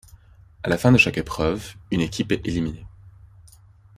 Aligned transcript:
À 0.63 0.69
la 0.69 0.79
fin 0.79 0.91
de 0.91 0.97
chaque 0.97 1.19
épreuve, 1.19 1.75
une 1.91 2.01
équipe 2.01 2.31
est 2.31 2.47
éliminée. 2.47 2.87